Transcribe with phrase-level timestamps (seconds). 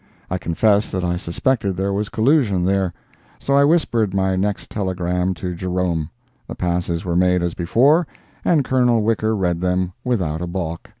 [0.31, 2.91] I confess that I suspected there was collusion there.
[3.37, 8.07] So I whispered my next telegram to Jerome—the passes were made as before,
[8.43, 10.89] and Colonel Wicker read them without a balk.